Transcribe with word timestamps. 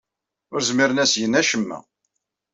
Ur 0.53 0.61
zmiren 0.67 1.01
ad 1.03 1.03
as-gen 1.07 1.37
acemma. 1.41 1.79